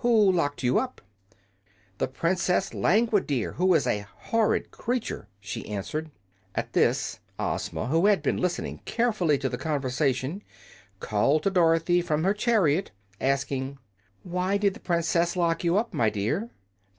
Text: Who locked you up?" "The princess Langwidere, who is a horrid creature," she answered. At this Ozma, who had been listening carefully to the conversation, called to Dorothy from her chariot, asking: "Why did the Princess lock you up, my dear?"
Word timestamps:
Who 0.00 0.30
locked 0.30 0.62
you 0.62 0.78
up?" 0.78 1.00
"The 1.96 2.06
princess 2.06 2.74
Langwidere, 2.74 3.52
who 3.54 3.72
is 3.72 3.86
a 3.86 4.04
horrid 4.14 4.70
creature," 4.70 5.26
she 5.40 5.66
answered. 5.66 6.10
At 6.54 6.74
this 6.74 7.20
Ozma, 7.38 7.86
who 7.86 8.04
had 8.04 8.22
been 8.22 8.36
listening 8.36 8.82
carefully 8.84 9.38
to 9.38 9.48
the 9.48 9.56
conversation, 9.56 10.42
called 10.98 11.44
to 11.44 11.50
Dorothy 11.50 12.02
from 12.02 12.24
her 12.24 12.34
chariot, 12.34 12.90
asking: 13.22 13.78
"Why 14.22 14.58
did 14.58 14.74
the 14.74 14.80
Princess 14.80 15.34
lock 15.34 15.64
you 15.64 15.78
up, 15.78 15.94
my 15.94 16.10
dear?" 16.10 16.50